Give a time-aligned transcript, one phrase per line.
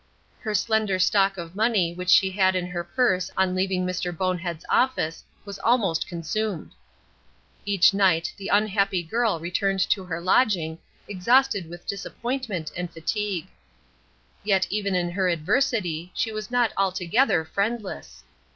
[0.39, 4.11] Her slender stock of money which she had in her purse on leaving Mr.
[4.11, 6.71] Bonehead's office was almost consumed.
[7.67, 13.45] Each night the unhappy girl returned to her lodging exhausted with disappointment and fatigue.
[14.43, 18.23] Yet even in her adversity she was not altogether friendless.